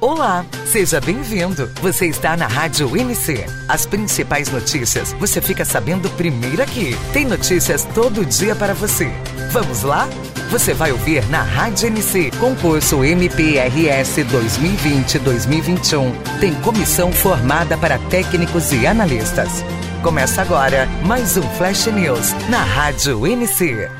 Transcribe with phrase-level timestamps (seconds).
[0.00, 1.70] Olá, seja bem-vindo.
[1.82, 3.44] Você está na Rádio NC.
[3.68, 6.96] As principais notícias você fica sabendo primeiro aqui.
[7.12, 9.12] Tem notícias todo dia para você.
[9.52, 10.08] Vamos lá?
[10.50, 12.30] Você vai ouvir na Rádio NC.
[12.40, 16.14] Concurso MPRS 2020-2021.
[16.40, 19.62] Tem comissão formada para técnicos e analistas.
[20.02, 23.90] Começa agora mais um Flash News na Rádio NC.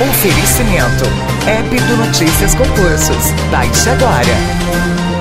[0.00, 1.04] Oferecimento.
[1.46, 3.32] App do Notícias Concursos.
[3.50, 5.13] Baixe agora.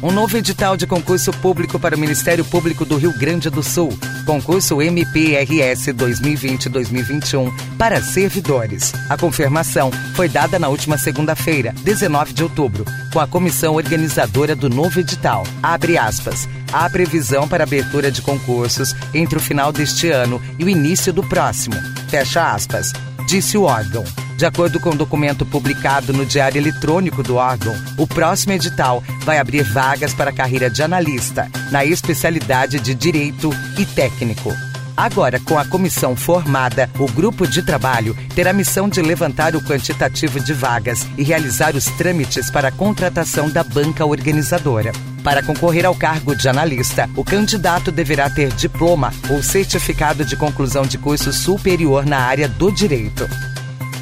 [0.00, 3.90] Um novo edital de concurso público para o Ministério Público do Rio Grande do Sul.
[4.24, 8.92] Concurso MPRS 2020-2021 para servidores.
[9.08, 14.68] A confirmação foi dada na última segunda-feira, 19 de outubro, com a comissão organizadora do
[14.68, 15.42] novo edital.
[15.62, 20.68] Abre aspas há previsão para abertura de concursos entre o final deste ano e o
[20.68, 21.76] início do próximo.
[22.08, 22.92] Fecha aspas,
[23.26, 24.04] disse o órgão.
[24.38, 29.36] De acordo com o documento publicado no Diário Eletrônico do órgão, o próximo edital vai
[29.36, 34.54] abrir vagas para a carreira de analista, na especialidade de Direito e Técnico.
[34.96, 39.60] Agora, com a comissão formada, o grupo de trabalho terá a missão de levantar o
[39.60, 44.92] quantitativo de vagas e realizar os trâmites para a contratação da banca organizadora.
[45.24, 50.86] Para concorrer ao cargo de analista, o candidato deverá ter diploma ou certificado de conclusão
[50.86, 53.28] de curso superior na área do direito.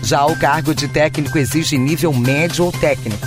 [0.06, 3.26] Já o cargo de técnico exige nível médio ou técnico.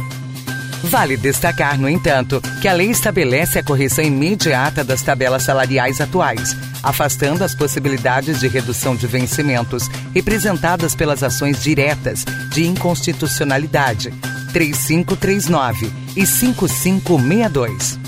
[0.83, 6.55] Vale destacar, no entanto, que a lei estabelece a correção imediata das tabelas salariais atuais,
[6.83, 14.11] afastando as possibilidades de redução de vencimentos representadas pelas ações diretas de inconstitucionalidade
[14.53, 17.99] 3539 e 5562.